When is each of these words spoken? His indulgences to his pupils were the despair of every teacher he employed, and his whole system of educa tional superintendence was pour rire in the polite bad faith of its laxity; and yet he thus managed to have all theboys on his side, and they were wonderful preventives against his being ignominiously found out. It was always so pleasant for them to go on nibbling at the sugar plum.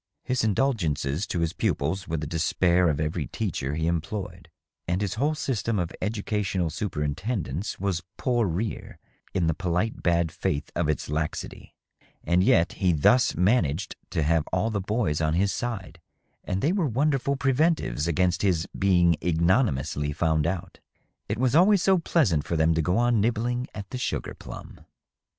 His 0.23 0.43
indulgences 0.43 1.27
to 1.27 1.41
his 1.41 1.53
pupils 1.53 2.07
were 2.07 2.17
the 2.17 2.25
despair 2.25 2.89
of 2.89 2.99
every 2.99 3.27
teacher 3.27 3.75
he 3.75 3.85
employed, 3.85 4.49
and 4.87 4.99
his 4.99 5.13
whole 5.13 5.35
system 5.35 5.77
of 5.77 5.91
educa 6.01 6.39
tional 6.39 6.71
superintendence 6.71 7.79
was 7.79 8.01
pour 8.17 8.47
rire 8.47 8.95
in 9.35 9.45
the 9.45 9.53
polite 9.53 10.01
bad 10.01 10.31
faith 10.31 10.71
of 10.75 10.89
its 10.89 11.07
laxity; 11.07 11.75
and 12.23 12.43
yet 12.43 12.71
he 12.73 12.91
thus 12.93 13.35
managed 13.35 13.95
to 14.09 14.23
have 14.23 14.47
all 14.51 14.71
theboys 14.71 15.23
on 15.23 15.35
his 15.35 15.51
side, 15.53 16.01
and 16.43 16.63
they 16.63 16.71
were 16.73 16.87
wonderful 16.87 17.35
preventives 17.35 18.07
against 18.07 18.41
his 18.41 18.65
being 18.75 19.15
ignominiously 19.23 20.11
found 20.13 20.47
out. 20.47 20.79
It 21.29 21.37
was 21.37 21.53
always 21.55 21.83
so 21.83 21.99
pleasant 21.99 22.43
for 22.43 22.55
them 22.57 22.73
to 22.73 22.81
go 22.81 22.97
on 22.97 23.21
nibbling 23.21 23.67
at 23.75 23.91
the 23.91 23.99
sugar 23.99 24.33
plum. 24.33 24.79